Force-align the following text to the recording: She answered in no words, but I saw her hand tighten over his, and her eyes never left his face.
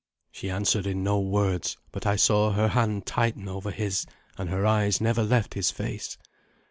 She 0.31 0.49
answered 0.49 0.87
in 0.87 1.03
no 1.03 1.19
words, 1.19 1.77
but 1.91 2.07
I 2.07 2.15
saw 2.15 2.53
her 2.53 2.69
hand 2.69 3.05
tighten 3.05 3.47
over 3.47 3.69
his, 3.69 4.07
and 4.35 4.49
her 4.49 4.65
eyes 4.65 4.99
never 4.99 5.21
left 5.21 5.53
his 5.53 5.69
face. 5.69 6.17